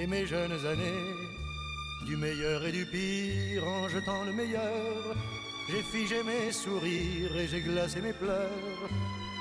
[0.00, 1.14] et mes jeunes années.
[2.06, 5.16] Du meilleur et du pire en jetant le meilleur.
[5.68, 8.48] J'ai figé mes sourires et j'ai glacé mes pleurs.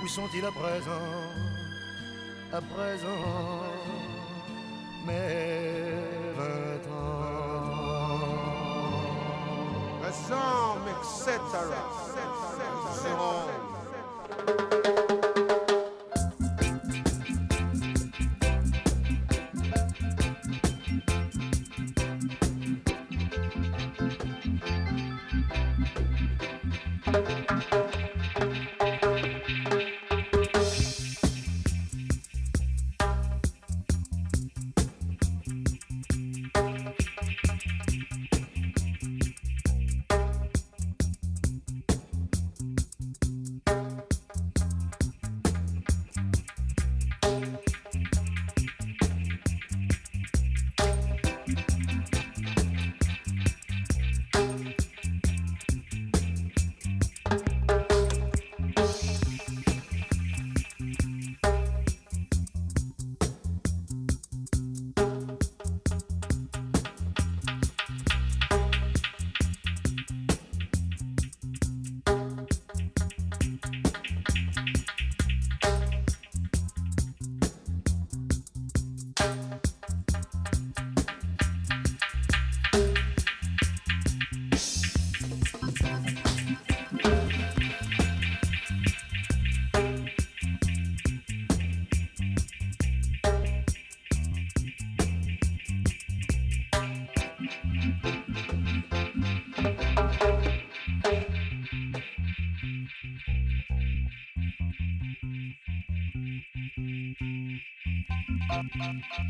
[0.03, 1.31] Où sont-ils à présent?
[2.51, 3.63] À présent,
[5.05, 5.93] mes
[6.37, 7.37] vingt ans.
[10.07, 10.33] Etc.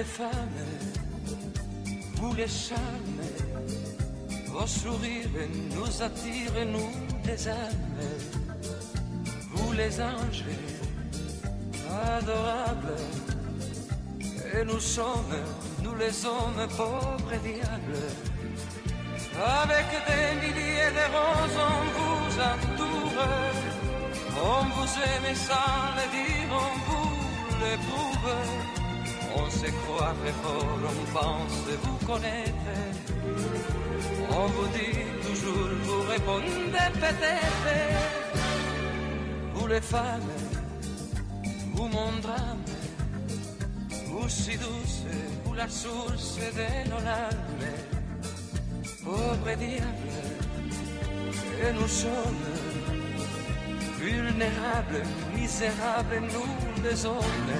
[0.00, 0.60] les femmes,
[2.14, 3.24] vous les charmes,
[4.46, 5.40] vos sourires
[5.76, 6.92] nous attirent, nous
[7.26, 8.00] les âmes,
[9.52, 10.46] vous les anges
[12.16, 13.00] adorables,
[14.54, 15.36] et nous sommes,
[15.82, 18.04] nous les hommes pauvres et diables,
[19.62, 23.22] avec des milliers de roses on vous entoure,
[24.54, 27.10] on vous aime sans le dire, on vous
[27.60, 28.59] l'éprouve.
[29.50, 30.14] On se croit
[30.86, 32.70] on pense vous connaître.
[34.30, 37.74] On vous dit toujours, vous répondez peut-être.
[39.54, 40.30] Vous les femmes,
[41.74, 42.64] vous mon drame,
[44.06, 45.02] vous si douce,
[45.44, 47.70] vous la source de nos larmes.
[49.04, 50.20] Pauvre diable,
[51.60, 52.46] et nous sommes
[53.98, 55.02] vulnérables,
[55.34, 57.59] misérables, nous les hommes.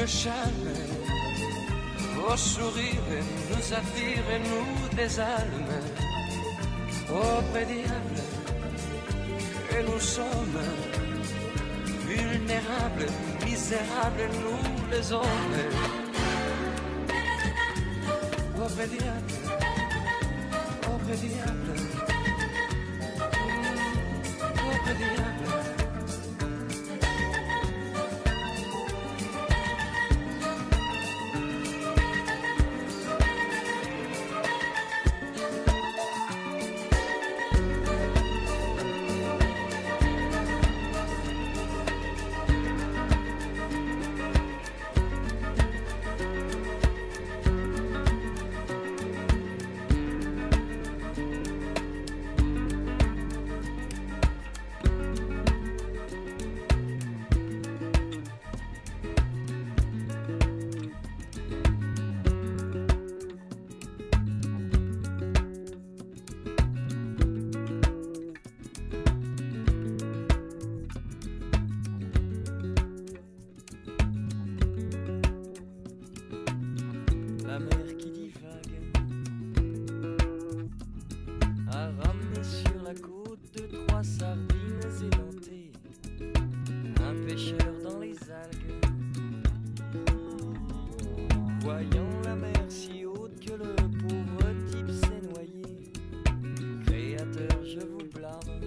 [0.00, 0.72] le charme,
[2.16, 5.80] Vos sourires nous attirent et nous désalment.
[7.12, 8.22] Oh, diable,
[9.68, 10.62] que nous sommes
[12.06, 13.10] vulnérables,
[13.44, 15.58] misérables, nous les hommes.
[18.56, 19.34] Oh, diable,
[20.88, 21.69] oh, diable,
[91.70, 95.62] voyant la mer si haute que le pauvre type s'est noyé.
[96.84, 98.60] Créateur, je vous blâme.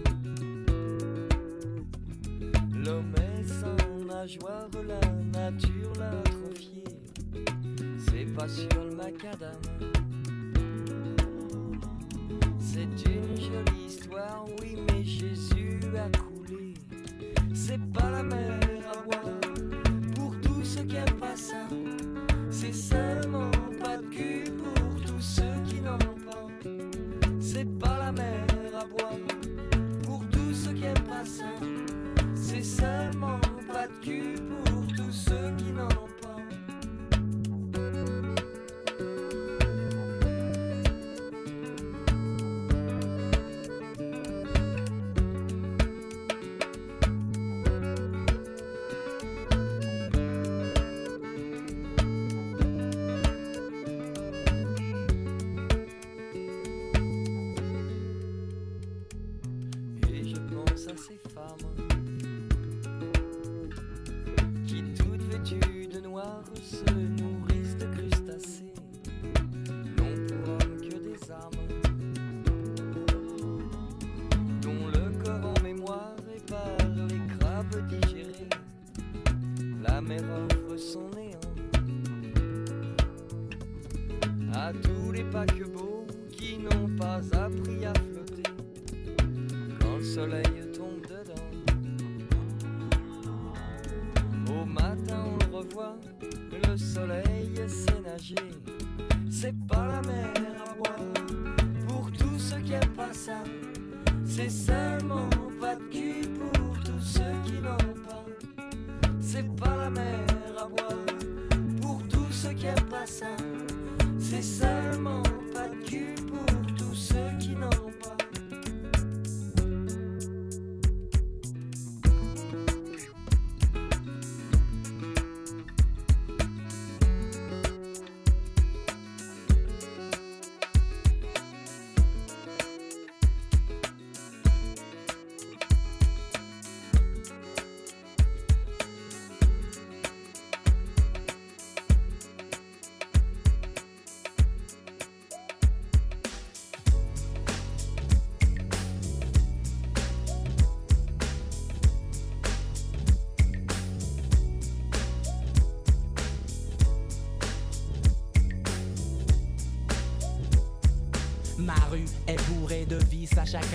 [2.74, 6.84] L'homme est sans nageoire, la nature l'a atrophié.
[7.98, 10.03] C'est pas sur le macadam.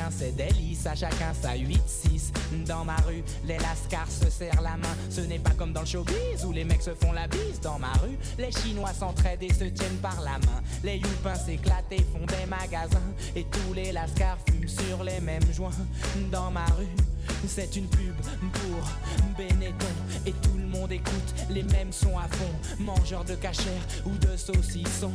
[0.09, 2.67] Chacun ses délices, à chacun sa 8-6.
[2.67, 4.95] Dans ma rue, les lascars se serrent la main.
[5.11, 7.61] Ce n'est pas comme dans le showbiz où les mecs se font la bise.
[7.63, 10.63] Dans ma rue, les Chinois s'entraident et se tiennent par la main.
[10.83, 12.99] Les youpins s'éclatent et font des magasins.
[13.37, 15.71] Et tous les lascars fument sur les mêmes joints.
[16.31, 16.87] Dans ma rue,
[17.47, 18.17] c'est une pub
[18.53, 18.91] pour
[19.37, 19.87] Benetton
[20.27, 22.83] et tout le monde écoute les mêmes sons à fond.
[22.83, 25.13] Mangeur de cachère ou de saucisson.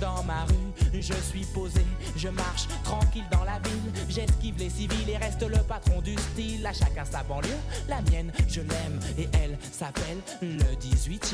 [0.00, 1.84] Dans ma rue, je suis posé,
[2.16, 3.92] je marche tranquille dans la ville.
[4.08, 6.66] J'esquive les civils et reste le patron du style.
[6.66, 7.48] À chacun sa banlieue,
[7.88, 11.24] la mienne, je l'aime et elle s'appelle le 18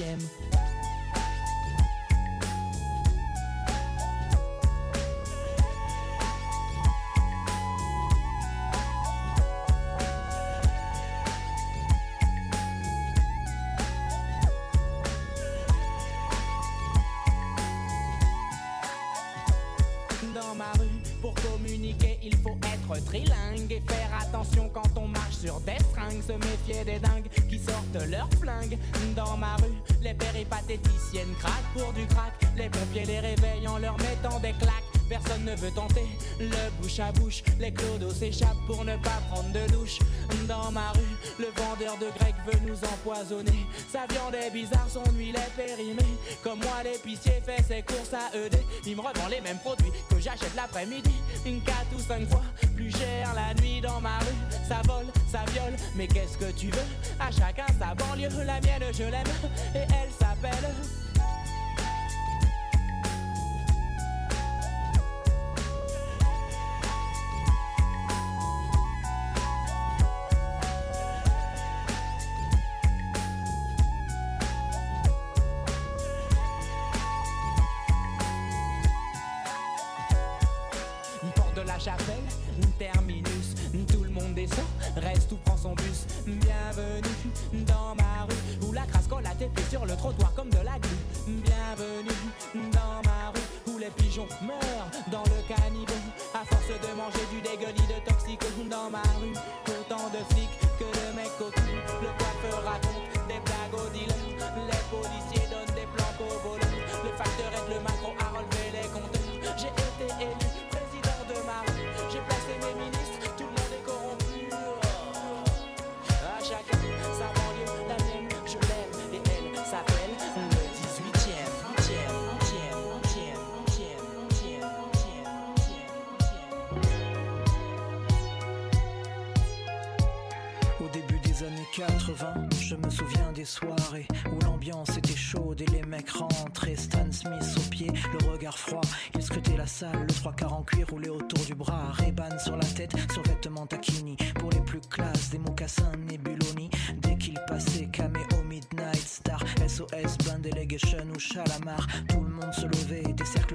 [44.88, 46.18] bizarre, son huile est périmée.
[46.42, 48.58] Comme moi, l'épicier fait ses courses à ED.
[48.86, 51.12] Il me revend les mêmes produits que j'achète l'après-midi.
[51.46, 52.42] Une 4 ou 5 fois
[52.74, 54.66] plus cher la nuit dans ma rue.
[54.68, 56.86] Ça vole, ça viole, mais qu'est-ce que tu veux?
[57.20, 59.26] À chacun sa banlieue, la mienne je l'aime.
[59.74, 60.74] Et elle s'appelle.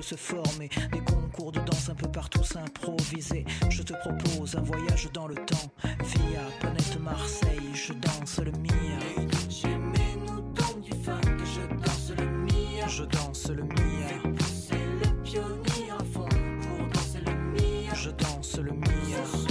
[0.04, 3.46] Se formaient, des concours de danse un peu partout s'improvisaient.
[3.70, 9.00] Je te propose un voyage dans le temps, via planète Marseille, je danse le Mia.
[9.50, 12.88] J'aimais-nous donc du fun que je danse le Mia.
[12.88, 17.94] Je danse le le pionnier à fond pour danser le Mia.
[17.96, 19.43] je danse le Mia,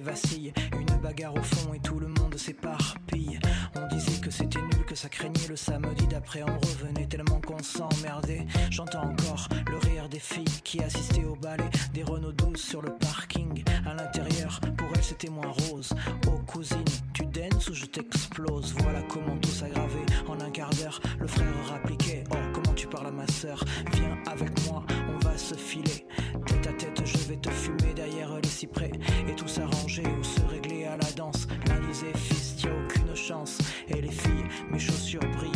[0.00, 0.52] vacille.
[0.78, 3.38] Une bagarre au fond et tout le monde s'éparpille.
[3.76, 6.42] On disait que c'était nul, que ça craignait le samedi d'après.
[6.42, 8.46] On revenait tellement qu'on s'emmerdait.
[8.70, 11.68] J'entends encore le rire des filles qui assistaient au ballet.
[11.92, 13.64] Des Renault 12 sur le parking.
[13.86, 15.92] À l'intérieur, pour elles c'était moins rose.
[16.28, 18.74] Oh cousine, tu danses ou je t'explose?
[18.78, 20.06] Voilà comment tout s'aggravait.
[20.28, 22.24] En un quart d'heure, le frère rappliquait.
[22.30, 23.64] Oh, comment tu parles à ma sœur?
[23.92, 26.06] Viens avec moi, on va se filer.
[26.46, 28.90] Tête à tête, je vais te fumer derrière les cyprès.
[35.20, 35.51] Mes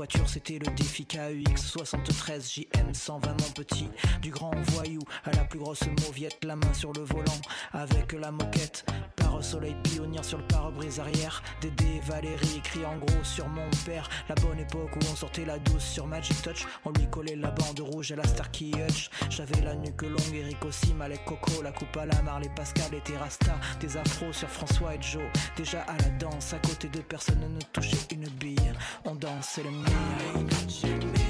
[0.00, 3.88] Les c'était le défi KUX 73 JM 120 mon petit.
[4.22, 7.40] Du grand voyou à la plus grosse mauviette, la main sur le volant.
[7.72, 8.86] Avec la moquette.
[9.16, 11.42] Pare soleil pionnier sur le pare-brise arrière.
[11.60, 14.08] Dédé Valérie écrit en gros sur mon père.
[14.28, 16.64] La bonne époque où on sortait la douce sur Magic Touch.
[16.84, 19.10] On lui collait la bande rouge à la Starkey Hutch.
[19.30, 23.00] J'avais la nuque longue, Eric aussi, Malek Coco, la coupe à la Marley Pascal et
[23.00, 23.56] Terrasta.
[23.80, 25.22] Des afros sur François et Joe.
[25.56, 28.56] Déjà à la danse, à côté de personne ne touchait une bille.
[29.04, 29.87] On dansait le mien.
[29.88, 31.27] J'aimais-nous donc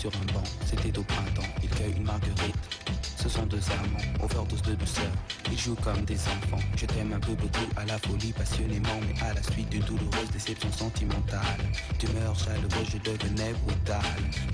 [0.00, 1.46] sur un banc, c'était au printemps.
[1.62, 2.56] Il cueille une marguerite.
[3.18, 5.12] Ce sont deux amants, overdose de douceur.
[5.50, 6.62] Ils jouent comme des enfants.
[6.76, 10.30] Je t'aime un peu beaucoup à la folie, passionnément, mais à la suite d'une douloureuse
[10.32, 11.60] déception sentimentale.
[11.98, 14.00] Tumeur chaleureuse, je devenais brutal.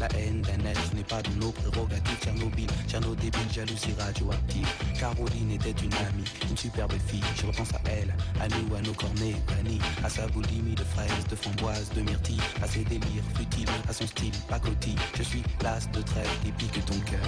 [0.01, 2.19] La haine d'un être n'est pas de nos prérogatives.
[2.23, 4.69] Tchernobyl, Tchernobyl débile, jalousie radioactive.
[4.99, 7.23] Caroline était une amie, une superbe fille.
[7.37, 11.27] Je repense à elle, à nous, à nos cornets bannis, à sa boulimie de fraises,
[11.31, 14.97] de framboises, de myrtilles, à ses délires futiles, à son style pacotille.
[15.17, 17.27] Je suis l'as de trêve qui pique ton cœur.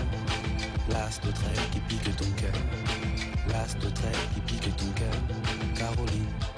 [0.90, 2.54] L'as de trêve qui pique ton cœur.
[3.58, 5.10] L'as de trêve qui pique ton cœur.
[5.74, 6.57] Caroline.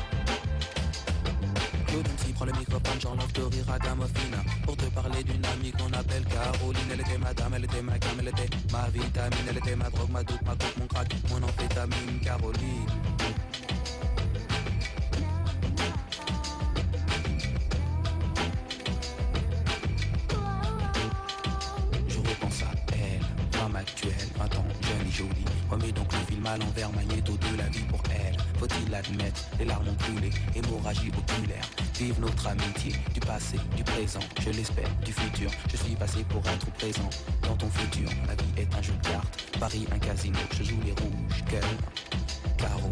[2.41, 5.93] Claude MC prend le microphone, j'enlève de rire à Pour te parler d'une amie qu'on
[5.93, 9.57] appelle Caroline Elle était ma dame, elle était ma gamme, elle était ma vitamine Elle
[9.57, 12.87] était ma drogue, ma doute, ma coke, mon crack, mon amphétamine Caroline.
[22.07, 25.45] Je repense à actuelle, 20 ans, jeune et jolie.
[25.69, 27.83] Remets donc le film à l'envers, magnéto de la vie
[28.91, 31.65] l'admettre, les larmes ont coulé, hémorragie oculaire.
[31.97, 35.49] Vive notre amitié, du passé, du présent, je l'espère, du futur.
[35.71, 37.09] Je suis passé pour être présent
[37.43, 38.09] dans ton futur.
[38.27, 40.37] La vie est un jeu de cartes, Paris un casino.
[40.53, 41.63] Je joue les rouges, cœur,
[42.57, 42.91] carreau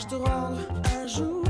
[0.00, 0.60] Pourrais-je te rendre
[0.94, 1.49] un jour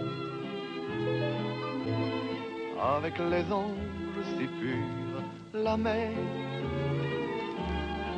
[3.01, 5.23] avec les anges si purs,
[5.55, 6.11] la mer,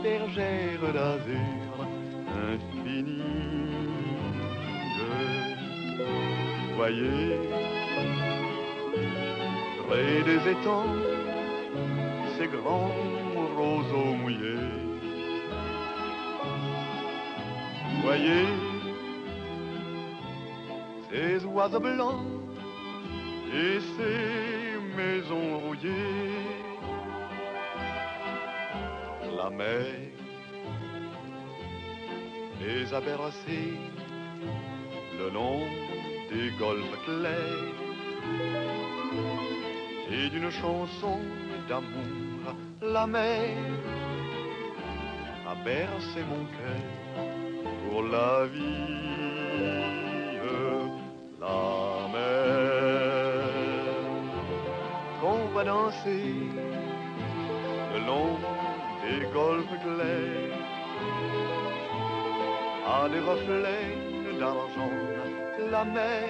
[0.04, 1.88] bergère d'azur
[2.52, 3.22] infinie.
[6.76, 7.40] Voyez,
[9.88, 10.96] près des étangs,
[12.38, 12.92] ces grands
[13.56, 14.70] roseaux mouillés.
[18.04, 18.48] Voyez,
[21.10, 22.26] ces oiseaux blancs
[23.56, 24.33] et ces
[29.58, 29.86] mer
[32.62, 33.78] les a bercés
[35.20, 35.62] le long
[36.32, 37.84] des golfes clairs
[40.12, 41.20] et d'une chanson
[41.68, 43.58] d'amour, la mer
[45.48, 46.84] a bercé mon cœur
[47.90, 49.14] pour la vie.
[51.42, 52.64] La mer
[55.20, 56.36] qu'on va danser
[57.94, 58.38] le long
[59.20, 60.58] des golfes clairs
[62.96, 63.94] à des reflets
[64.40, 64.98] d'argent,
[65.72, 66.30] la mer,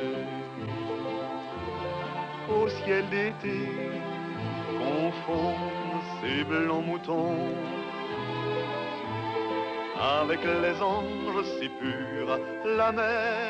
[2.57, 3.59] au ciel d'été
[4.79, 5.55] confond
[6.21, 7.37] ces blancs moutons
[10.01, 13.50] avec les anges si purs, la mer,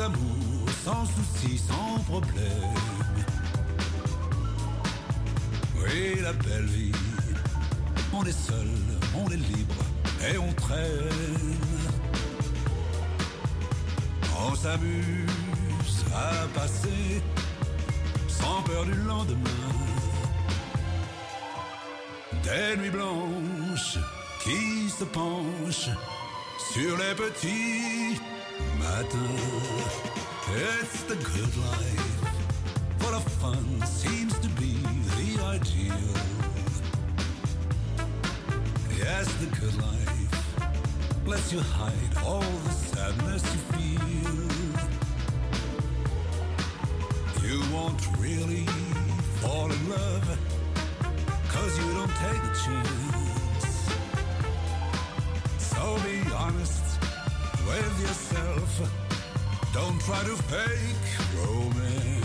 [0.00, 2.74] sans amour, sans souci, sans problème.
[5.76, 6.92] Oui, la belle vie,
[8.12, 8.68] on est seul,
[9.14, 9.74] on est libre
[10.30, 11.56] et on traîne.
[14.38, 17.22] On s'amuse à passer
[18.28, 19.66] sans peur du lendemain.
[22.42, 23.98] Des nuits blanches
[24.42, 25.90] qui se penchent
[26.72, 28.29] sur les petits
[29.02, 29.92] matins.
[30.54, 32.18] It's the good life.
[32.98, 34.74] Full of fun seems to be
[35.16, 36.08] the ideal.
[38.98, 44.10] Yes, the good life lets you hide all the sadness you feel.
[47.48, 48.66] You won't really
[49.40, 50.38] fall in love
[51.48, 53.90] Cause you don't take a chance.
[55.58, 56.79] So be honest
[57.70, 58.92] with yourself.
[59.72, 61.06] Don't try to fake
[61.36, 62.19] romance.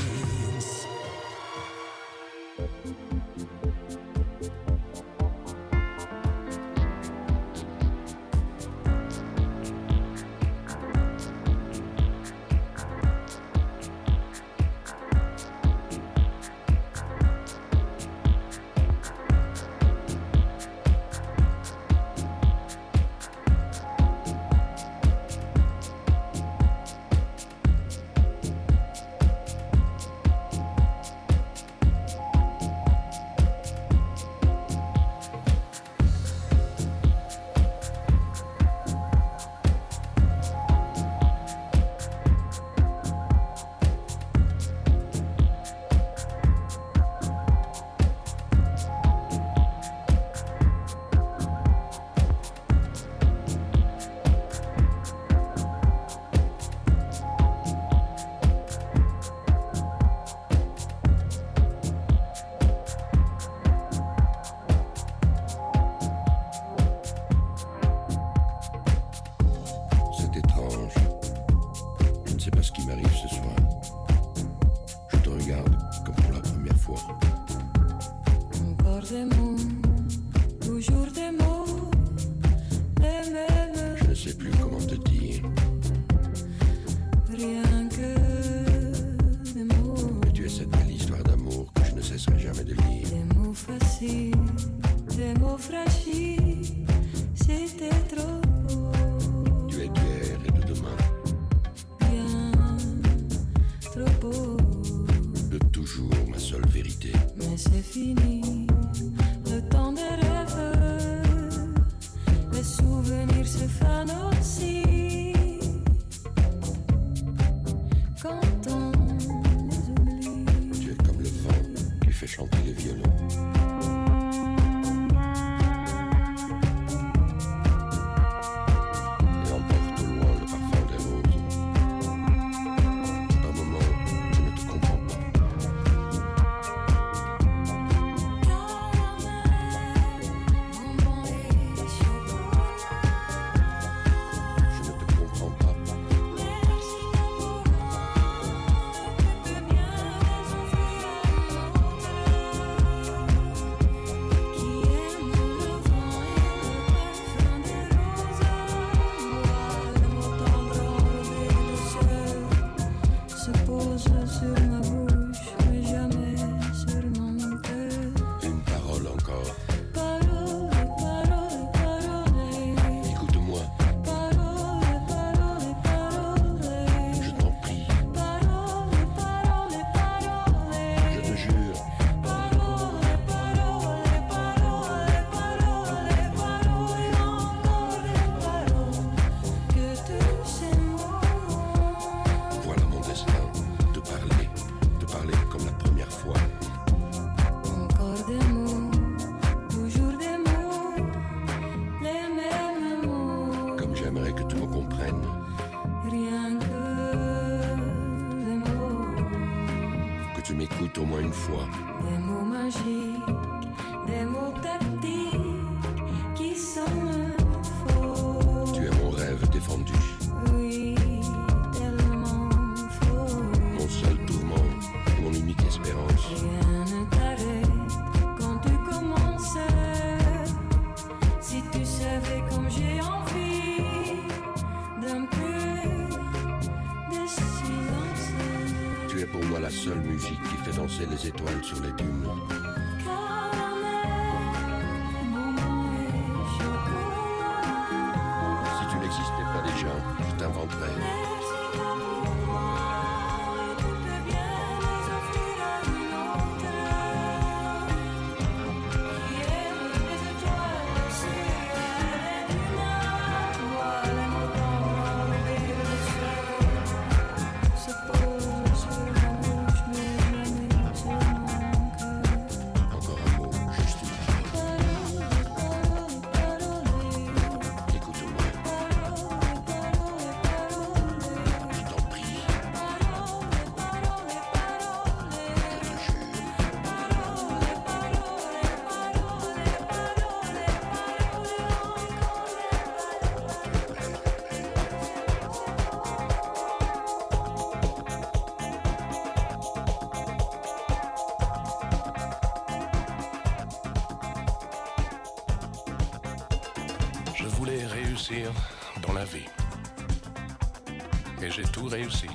[311.95, 312.27] réussi,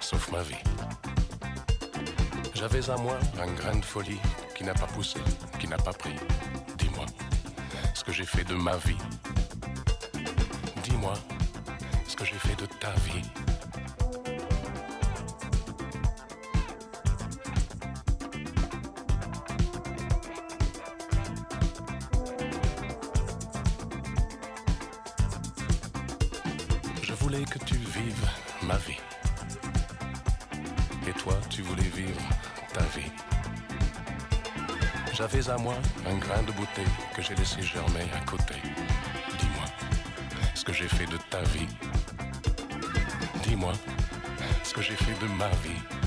[0.00, 0.62] sauf ma vie.
[2.54, 4.20] J'avais à moi un grain de folie
[4.54, 5.18] qui n'a pas poussé,
[5.58, 6.16] qui n'a pas pris.
[6.76, 7.06] Dis-moi
[7.94, 9.02] ce que j'ai fait de ma vie.
[10.82, 11.14] Dis-moi
[12.06, 13.22] ce que j'ai fait de ta vie.
[35.58, 35.74] moi
[36.08, 36.82] un grain de beauté
[37.14, 38.54] que j'ai laissé germer à côté.
[39.38, 39.64] Dis-moi
[40.54, 41.68] ce que j'ai fait de ta vie.
[43.42, 43.72] Dis-moi
[44.62, 46.01] ce que j'ai fait de ma vie.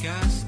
[0.00, 0.39] podcast.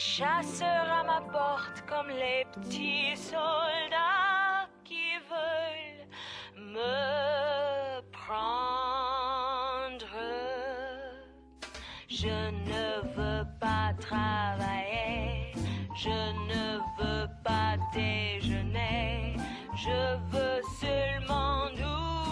[0.00, 6.06] chasseurs à ma porte comme les petits soldats qui veulent
[6.56, 8.46] me prendre.
[12.08, 15.52] Je ne veux pas travailler,
[15.94, 19.36] je ne veux pas déjeuner,
[19.76, 21.66] je veux seulement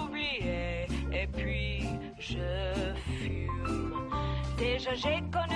[0.07, 1.85] oublier et puis
[2.19, 4.11] je fume.
[4.57, 5.48] Déjà j'ai connu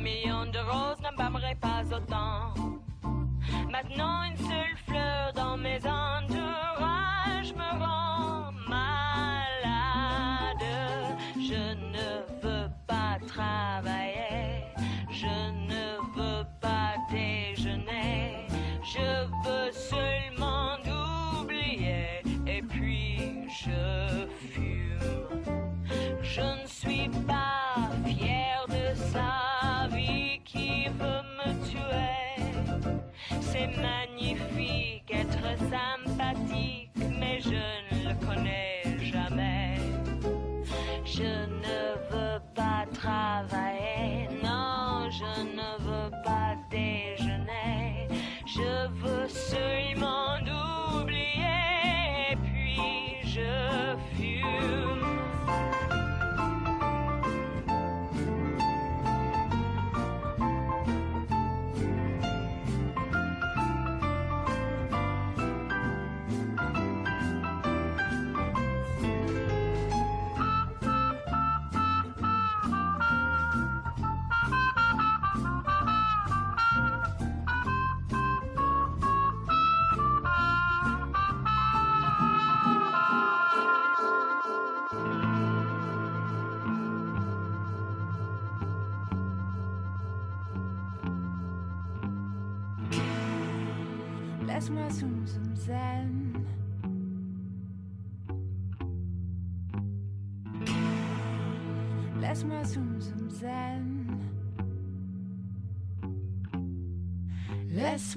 [0.00, 1.16] million de roses ne
[1.54, 2.54] pas autant.
[3.70, 6.09] Maintenant une seule fleur dans mes ans.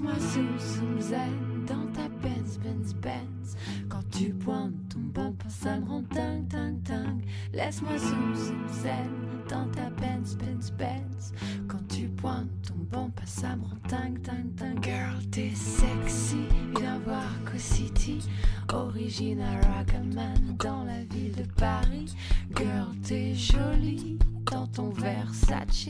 [0.04, 3.56] Laisse-moi sous Soum zen dans ta Benz Benz Benz.
[3.88, 7.24] Quand tu pointes ton pompon, ça me rend dingue dingue dingue.
[7.54, 9.10] Laisse-moi sous Soum zen
[9.48, 11.32] dans ta Benz Benz Benz
[12.04, 13.56] tu pointes ton bon passe à
[13.88, 16.44] tang tang tang Girl t'es sexy
[16.78, 18.18] Viens voir Co-City
[18.74, 22.14] Origine Ragaman Dans la ville de Paris.
[22.54, 24.18] Girl t'es jolie
[24.52, 25.88] dans ton Versace.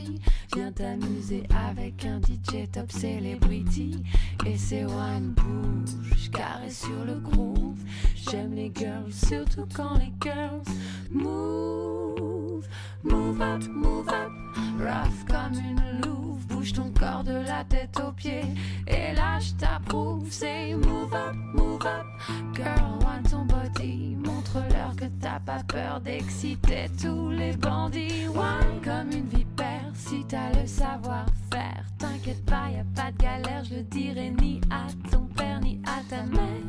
[0.55, 4.01] Viens t'amuser avec un DJ top celebrity.
[4.45, 7.79] Et c'est one bouge carré sur le groove.
[8.15, 10.63] J'aime les girls, surtout quand les girls
[11.11, 12.65] Move,
[13.03, 14.44] move up, move up
[14.79, 16.45] rough comme une louve.
[16.47, 18.45] Bouge ton corps de la tête aux pieds.
[18.87, 20.27] Et là, je t'approuve.
[20.29, 22.05] C'est move up, move up,
[22.53, 24.15] girl, want ton body.
[24.15, 28.27] Montre-leur que t'as pas peur d'exciter tous les bandits.
[28.27, 31.85] Wine comme une vipère, si t'as le savoir-faire.
[31.97, 35.81] T'inquiète pas, y a pas de galère, je le dirai ni à ton père ni
[35.85, 36.63] à ta mère.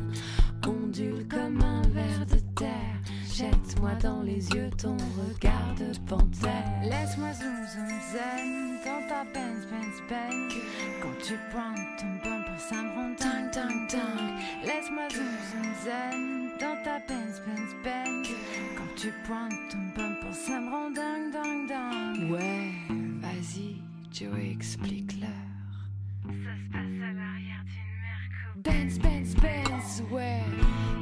[0.67, 2.36] Ondule comme un ver de terre.
[3.37, 6.81] Jette-moi dans les yeux ton regard de panthère.
[6.81, 10.55] Laisse-moi zoom zoom zen dans ta Benz Benz Benz.
[11.03, 14.39] Quand tu pointes ton bumper, ça me rend dingue dingue dingue.
[14.63, 18.27] Laisse-moi zoom zoom zen dans ta Benz Benz Benz.
[18.75, 22.31] Quand tu pointes ton bumper, ça me rend dingue dingue dingue.
[22.31, 22.71] Ouais,
[23.21, 23.75] vas-y,
[24.11, 25.29] Joe, explique-leur.
[26.23, 27.86] Ça se passe à l'arrière d'une.
[28.67, 30.43] Benz, Benz, Benz, ouais.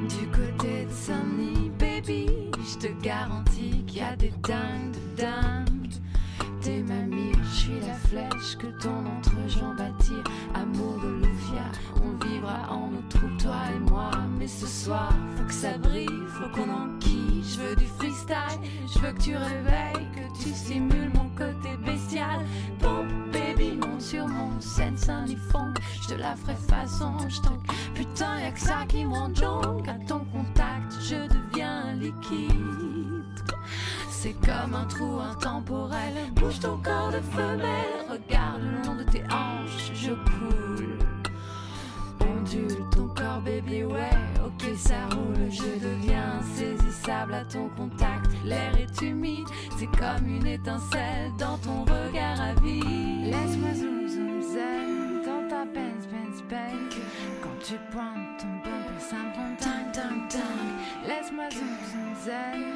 [0.08, 2.26] Du côté de Saint-Denis, baby,
[2.58, 5.92] je te garantis qu'il y a des dingues de dingues.
[6.60, 6.94] T'es ma
[7.42, 10.22] je suis la flèche que ton entrejambe attire.
[10.54, 11.64] Amour de Louvia,
[12.04, 14.10] on vivra en nos troupes, toi et moi.
[14.38, 17.42] Mais ce soir, faut que ça brille, faut qu'on enquille.
[17.42, 18.60] Je veux du freestyle,
[18.94, 22.44] je veux que tu réveilles, que tu simules mon côté bestial.
[23.98, 24.96] Sur mon scène
[25.50, 25.74] funk.
[26.02, 27.40] Je te la ferai façon, je.
[27.94, 29.26] Putain, y'a que ça qui me rend.
[29.86, 33.24] À ton contact, je deviens liquide.
[34.10, 36.14] C'est comme un trou intemporel.
[36.34, 38.20] Bouge ton corps de femelle.
[49.98, 53.30] Comme une étincelle dans ton regard à vie.
[53.30, 56.96] Laisse-moi zoom zoom zen dans ta Benz Benz Benz.
[57.42, 59.46] Quand tu pointes ton bumper, ça me.
[61.06, 62.75] Laisse-moi zoom zoom zen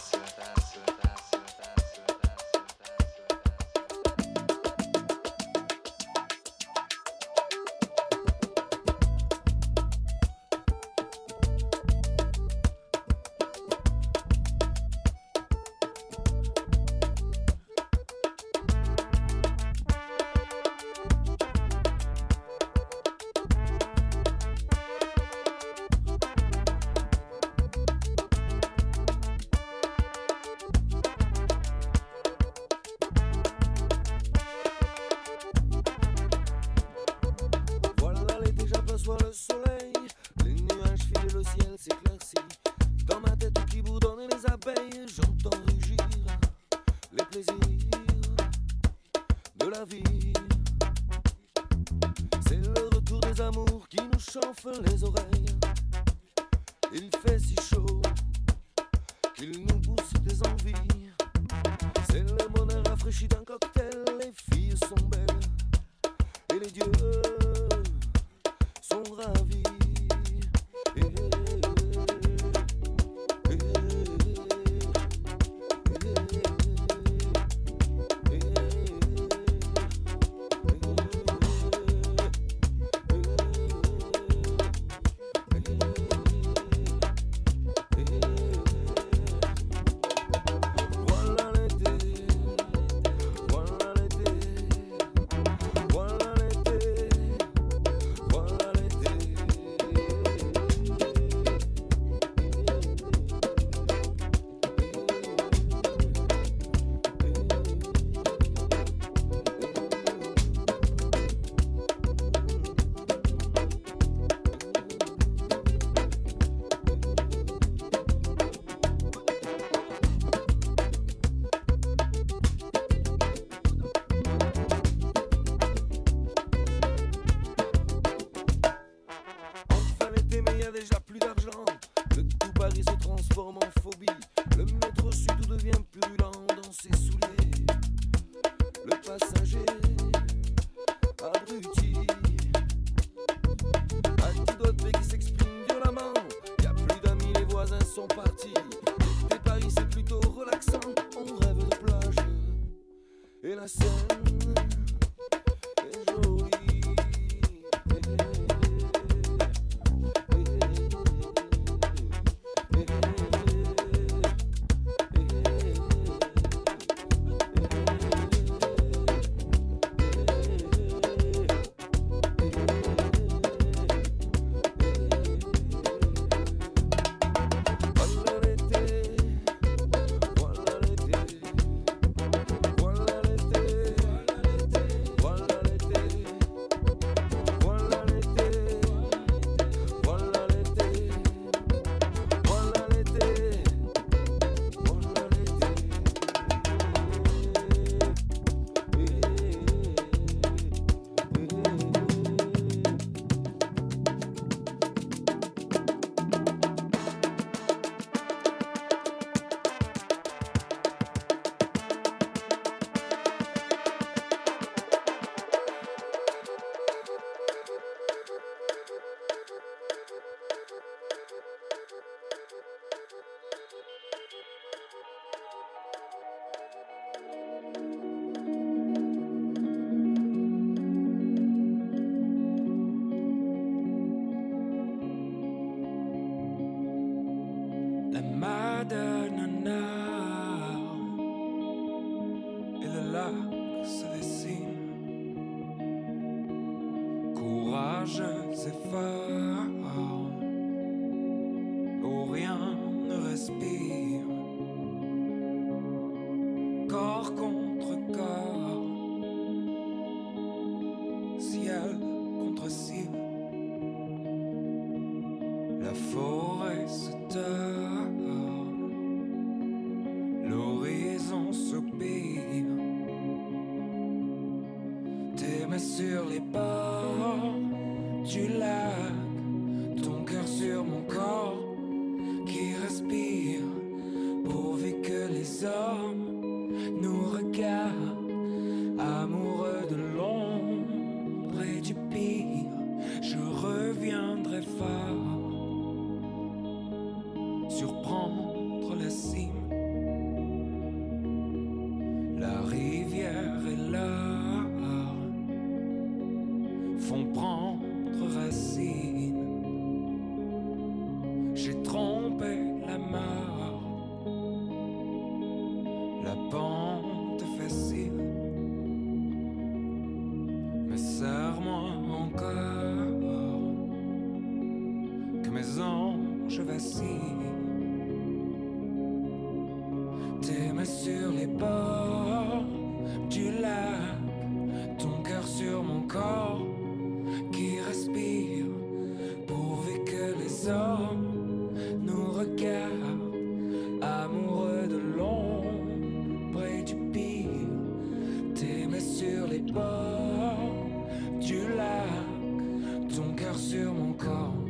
[353.71, 354.60] sur mon corps.